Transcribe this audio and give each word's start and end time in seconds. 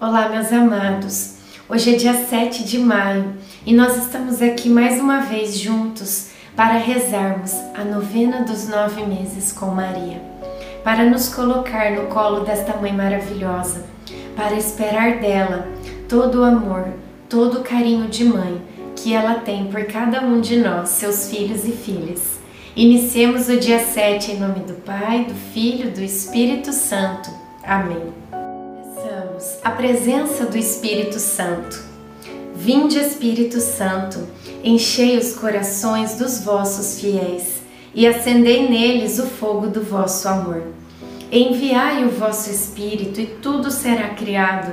Olá, 0.00 0.28
meus 0.28 0.52
amados. 0.52 1.36
Hoje 1.68 1.94
é 1.94 1.96
dia 1.96 2.14
7 2.14 2.62
de 2.62 2.78
maio 2.78 3.34
e 3.66 3.74
nós 3.74 3.96
estamos 3.96 4.40
aqui 4.40 4.68
mais 4.68 5.00
uma 5.00 5.20
vez 5.20 5.58
juntos 5.58 6.28
para 6.54 6.74
rezarmos 6.74 7.52
a 7.74 7.82
novena 7.82 8.42
dos 8.42 8.68
nove 8.68 9.02
meses 9.02 9.50
com 9.50 9.66
Maria, 9.66 10.22
para 10.84 11.04
nos 11.04 11.34
colocar 11.34 11.90
no 11.90 12.06
colo 12.06 12.44
desta 12.44 12.76
mãe 12.76 12.92
maravilhosa, 12.92 13.84
para 14.36 14.54
esperar 14.54 15.20
dela 15.20 15.66
todo 16.08 16.42
o 16.42 16.44
amor, 16.44 16.92
todo 17.34 17.58
o 17.58 17.64
carinho 17.64 18.06
de 18.06 18.22
mãe 18.22 18.62
que 18.94 19.12
ela 19.12 19.40
tem 19.40 19.66
por 19.66 19.84
cada 19.86 20.20
um 20.20 20.40
de 20.40 20.56
nós, 20.56 20.90
seus 20.90 21.28
filhos 21.28 21.64
e 21.64 21.72
filhas. 21.72 22.38
Iniciemos 22.76 23.48
o 23.48 23.56
dia 23.56 23.80
7 23.80 24.30
em 24.30 24.38
nome 24.38 24.60
do 24.60 24.74
Pai, 24.74 25.24
do 25.24 25.34
Filho, 25.52 25.90
do 25.90 26.00
Espírito 26.00 26.72
Santo. 26.72 27.28
Amém 27.64 28.14
a 29.64 29.70
presença 29.70 30.46
do 30.46 30.56
Espírito 30.56 31.18
Santo. 31.18 31.82
Vinde, 32.54 32.98
Espírito 32.98 33.60
Santo, 33.60 34.18
enchei 34.62 35.18
os 35.18 35.32
corações 35.34 36.16
dos 36.16 36.40
vossos 36.42 37.00
fiéis 37.00 37.62
e 37.94 38.06
acendei 38.06 38.68
neles 38.68 39.18
o 39.18 39.26
fogo 39.26 39.66
do 39.66 39.82
vosso 39.82 40.28
amor. 40.28 40.62
Enviai 41.32 42.04
o 42.04 42.10
vosso 42.10 42.48
Espírito 42.48 43.20
e 43.20 43.26
tudo 43.26 43.70
será 43.70 44.10
criado 44.10 44.72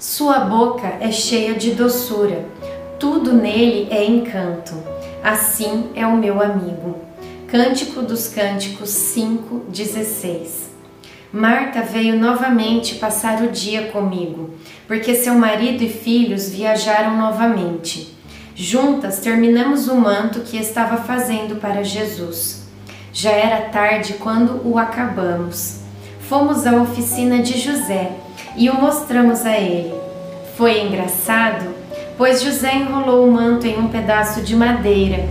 Sua 0.00 0.38
boca 0.40 0.94
é 0.98 1.12
cheia 1.12 1.52
de 1.52 1.72
doçura, 1.72 2.46
tudo 2.98 3.34
nele 3.34 3.86
é 3.90 4.02
encanto. 4.02 4.72
Assim 5.22 5.90
é 5.94 6.06
o 6.06 6.16
meu 6.16 6.40
amigo. 6.40 6.96
Cântico 7.46 8.00
dos 8.00 8.26
Cânticos 8.26 8.88
5:16. 8.88 10.70
Marta 11.30 11.82
veio 11.82 12.18
novamente 12.18 12.94
passar 12.94 13.42
o 13.42 13.48
dia 13.48 13.88
comigo, 13.88 14.54
porque 14.88 15.14
seu 15.14 15.34
marido 15.34 15.84
e 15.84 15.90
filhos 15.90 16.48
viajaram 16.48 17.18
novamente. 17.18 18.16
Juntas 18.54 19.18
terminamos 19.18 19.86
o 19.86 19.96
manto 19.96 20.40
que 20.40 20.56
estava 20.56 20.96
fazendo 20.96 21.60
para 21.60 21.84
Jesus. 21.84 22.62
Já 23.12 23.32
era 23.32 23.68
tarde 23.68 24.14
quando 24.14 24.66
o 24.66 24.78
acabamos. 24.78 25.80
Fomos 26.20 26.66
à 26.66 26.72
oficina 26.80 27.42
de 27.42 27.58
José 27.60 28.12
e 28.56 28.68
o 28.70 28.74
mostramos 28.74 29.44
a 29.46 29.56
ele. 29.56 29.94
Foi 30.56 30.82
engraçado, 30.82 31.74
pois 32.16 32.42
José 32.42 32.74
enrolou 32.74 33.26
o 33.26 33.32
manto 33.32 33.66
em 33.66 33.78
um 33.78 33.88
pedaço 33.88 34.42
de 34.42 34.54
madeira, 34.54 35.26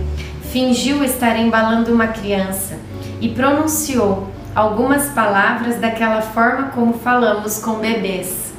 fingiu 0.50 1.04
estar 1.04 1.38
embalando 1.38 1.92
uma 1.92 2.08
criança 2.08 2.78
e 3.20 3.28
pronunciou 3.28 4.28
algumas 4.54 5.08
palavras 5.10 5.76
daquela 5.76 6.20
forma 6.20 6.68
como 6.70 6.94
falamos 6.94 7.58
com 7.58 7.74
bebês. 7.74 8.52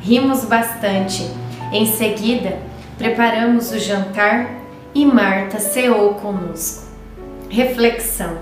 Rimos 0.00 0.44
bastante. 0.44 1.28
Em 1.72 1.84
seguida, 1.84 2.58
preparamos 2.96 3.72
o 3.72 3.78
jantar 3.78 4.50
e 4.94 5.04
Marta 5.04 5.58
ceou 5.58 6.14
conosco. 6.14 6.86
Reflexão: 7.50 8.38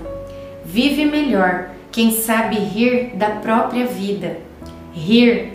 Vive 0.63 1.05
melhor 1.05 1.69
quem 1.91 2.11
sabe 2.11 2.57
rir 2.57 3.15
da 3.15 3.31
própria 3.31 3.85
vida. 3.85 4.37
Rir 4.93 5.54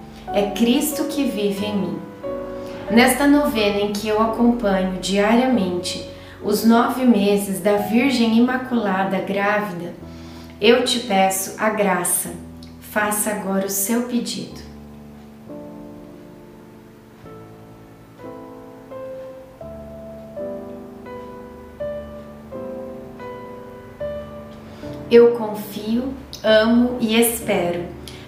é 0.33 0.51
Cristo 0.51 1.05
que 1.05 1.23
vive 1.25 1.65
em 1.65 1.77
mim. 1.77 1.99
Nesta 2.89 3.27
novena 3.27 3.81
em 3.81 3.93
que 3.93 4.07
eu 4.07 4.21
acompanho 4.21 4.99
diariamente, 4.99 6.09
os 6.43 6.63
nove 6.63 7.05
meses 7.05 7.59
da 7.59 7.77
Virgem 7.77 8.37
Imaculada 8.37 9.19
grávida, 9.19 9.93
eu 10.59 10.83
te 10.83 10.99
peço 10.99 11.55
a 11.57 11.69
graça. 11.69 12.31
Faça 12.79 13.31
agora 13.31 13.65
o 13.65 13.69
seu 13.69 14.03
pedido. 14.03 14.61
Eu 25.09 25.31
confio, 25.31 26.13
amo 26.41 26.97
e 27.01 27.19
espero, 27.19 27.83